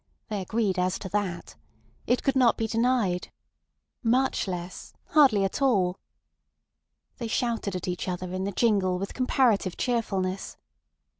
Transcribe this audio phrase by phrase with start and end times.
[0.29, 1.53] They agreed as to that.
[2.07, 3.29] It could not be denied.
[4.01, 5.99] Much less—hardly at all.
[7.19, 10.57] They shouted at each other in the jingle with comparative cheerfulness.